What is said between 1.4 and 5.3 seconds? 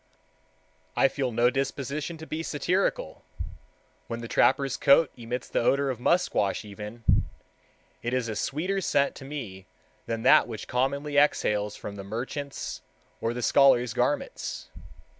disposition to be satirical, when the trapper's coat